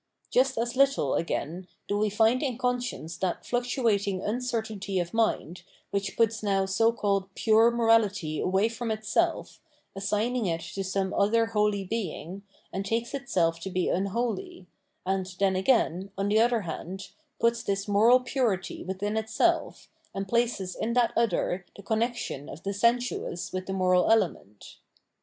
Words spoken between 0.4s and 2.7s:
as little, again, do we find m